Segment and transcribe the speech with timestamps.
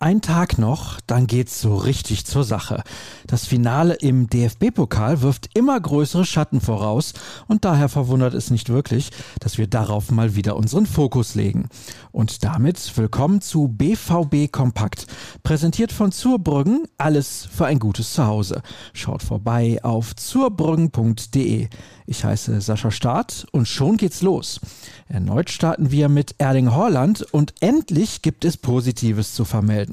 [0.00, 2.84] Ein Tag noch, dann geht's so richtig zur Sache.
[3.26, 7.14] Das Finale im DFB-Pokal wirft immer größere Schatten voraus
[7.48, 9.10] und daher verwundert es nicht wirklich,
[9.40, 11.68] dass wir darauf mal wieder unseren Fokus legen.
[12.12, 15.08] Und damit willkommen zu BVB Kompakt,
[15.42, 18.62] präsentiert von Zurbrüggen, alles für ein gutes Zuhause.
[18.92, 21.68] Schaut vorbei auf zurbrüggen.de.
[22.06, 24.60] Ich heiße Sascha Staat und schon geht's los.
[25.08, 29.87] Erneut starten wir mit Erling Haaland und endlich gibt es Positives zu vermelden.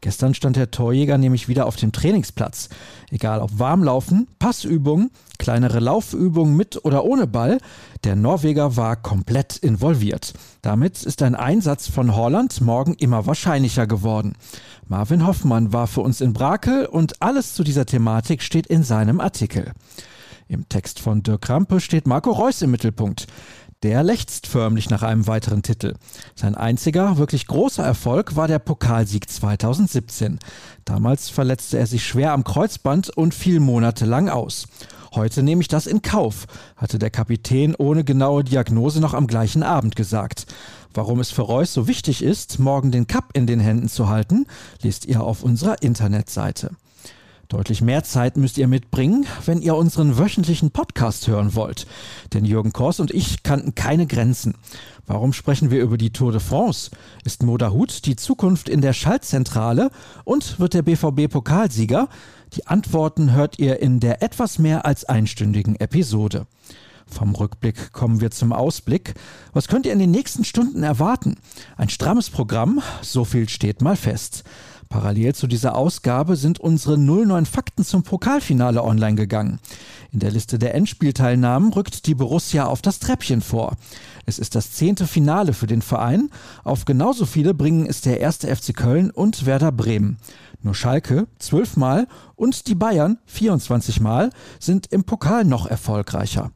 [0.00, 2.68] Gestern stand der Torjäger nämlich wieder auf dem Trainingsplatz.
[3.10, 7.58] Egal ob Warmlaufen, Passübungen, kleinere Laufübungen mit oder ohne Ball,
[8.04, 10.34] der Norweger war komplett involviert.
[10.62, 14.34] Damit ist ein Einsatz von Haaland morgen immer wahrscheinlicher geworden.
[14.86, 19.20] Marvin Hoffmann war für uns in Brakel und alles zu dieser Thematik steht in seinem
[19.20, 19.72] Artikel.
[20.48, 23.26] Im Text von Dirk Krampe steht Marco Reus im Mittelpunkt.
[23.84, 25.94] Der lechzt förmlich nach einem weiteren Titel.
[26.34, 30.40] Sein einziger, wirklich großer Erfolg war der Pokalsieg 2017.
[30.84, 34.66] Damals verletzte er sich schwer am Kreuzband und fiel monatelang aus.
[35.14, 39.62] Heute nehme ich das in Kauf, hatte der Kapitän ohne genaue Diagnose noch am gleichen
[39.62, 40.46] Abend gesagt.
[40.92, 44.46] Warum es für Reus so wichtig ist, morgen den Cup in den Händen zu halten,
[44.82, 46.72] liest ihr auf unserer Internetseite.
[47.48, 51.86] Deutlich mehr Zeit müsst ihr mitbringen, wenn ihr unseren wöchentlichen Podcast hören wollt.
[52.34, 54.54] Denn Jürgen Kors und ich kannten keine Grenzen.
[55.06, 56.90] Warum sprechen wir über die Tour de France?
[57.24, 59.90] Ist Moderhut die Zukunft in der Schaltzentrale?
[60.24, 62.10] Und wird der BVB Pokalsieger?
[62.52, 66.46] Die Antworten hört ihr in der etwas mehr als einstündigen Episode.
[67.06, 69.14] Vom Rückblick kommen wir zum Ausblick.
[69.54, 71.36] Was könnt ihr in den nächsten Stunden erwarten?
[71.78, 74.44] Ein strammes Programm, so viel steht mal fest.
[74.88, 79.58] Parallel zu dieser Ausgabe sind unsere 09 Fakten zum Pokalfinale online gegangen.
[80.12, 83.76] In der Liste der Endspielteilnahmen rückt die Borussia auf das Treppchen vor.
[84.24, 86.30] Es ist das zehnte Finale für den Verein.
[86.64, 90.18] Auf genauso viele bringen es der erste FC Köln und Werder Bremen.
[90.62, 96.50] Nur Schalke zwölfmal und die Bayern 24 Mal sind im Pokal noch erfolgreicher.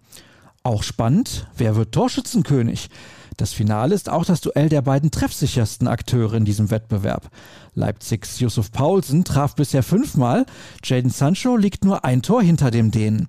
[0.62, 2.88] Auch spannend, wer wird Torschützenkönig?
[3.36, 7.30] Das Finale ist auch das Duell der beiden treffsichersten Akteure in diesem Wettbewerb.
[7.74, 10.44] Leipzigs Yusuf Paulsen traf bisher fünfmal,
[10.84, 13.28] Jaden Sancho liegt nur ein Tor hinter dem Dänen.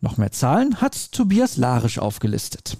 [0.00, 2.78] Noch mehr Zahlen hat Tobias Larisch aufgelistet.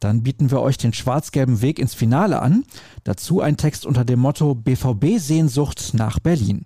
[0.00, 2.64] Dann bieten wir euch den schwarz-gelben Weg ins Finale an.
[3.04, 6.64] Dazu ein Text unter dem Motto BVB Sehnsucht nach Berlin.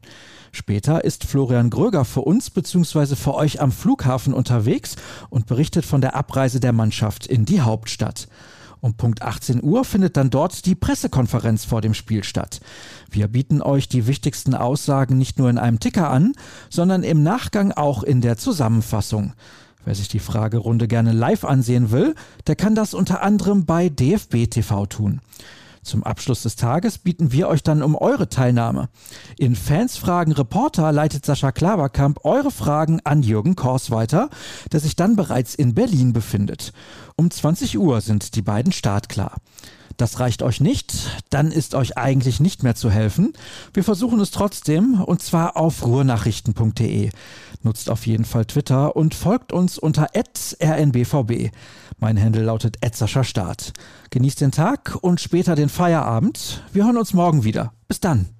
[0.52, 3.16] Später ist Florian Gröger für uns bzw.
[3.16, 4.94] für euch am Flughafen unterwegs
[5.28, 8.28] und berichtet von der Abreise der Mannschaft in die Hauptstadt.
[8.84, 12.60] Um Punkt 18 Uhr findet dann dort die Pressekonferenz vor dem Spiel statt.
[13.10, 16.34] Wir bieten euch die wichtigsten Aussagen nicht nur in einem Ticker an,
[16.68, 19.32] sondern im Nachgang auch in der Zusammenfassung.
[19.86, 22.14] Wer sich die Fragerunde gerne live ansehen will,
[22.46, 25.22] der kann das unter anderem bei DFB TV tun.
[25.84, 28.88] Zum Abschluss des Tages bieten wir euch dann um eure Teilnahme.
[29.36, 34.30] In Fans Fragen Reporter leitet Sascha Klaverkamp eure Fragen an Jürgen Kors weiter,
[34.72, 36.72] der sich dann bereits in Berlin befindet.
[37.16, 39.36] Um 20 Uhr sind die beiden startklar.
[39.96, 43.32] Das reicht euch nicht, dann ist euch eigentlich nicht mehr zu helfen.
[43.72, 47.10] Wir versuchen es trotzdem und zwar auf ruhrnachrichten.de.
[47.62, 51.50] Nutzt auf jeden Fall Twitter und folgt uns unter rnbvb.
[51.98, 52.76] Mein Handel lautet
[53.22, 53.72] Start.
[54.10, 56.62] Genießt den Tag und später den Feierabend.
[56.72, 57.72] Wir hören uns morgen wieder.
[57.88, 58.33] Bis dann.